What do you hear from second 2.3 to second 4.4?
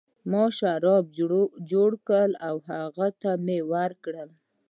او هغه ته مې ورکړل.